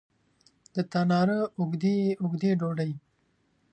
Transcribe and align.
د 0.75 0.75
تناره 0.91 1.39
اوږدې، 1.59 1.97
اوږدې 2.21 2.51
ډوډۍ 2.59 2.91